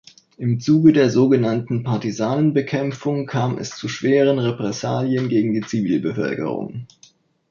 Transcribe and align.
Im 0.37 0.59
Zuge 0.59 0.93
der 0.93 1.11
sogenannten 1.11 1.83
„Partisanenbekämpfung“ 1.83 3.27
kam 3.27 3.59
es 3.59 3.75
zu 3.77 3.87
schweren 3.87 4.39
Repressalien 4.39 5.29
gegen 5.29 5.53
die 5.53 5.61
Zivilbevölkerung. 5.61 6.87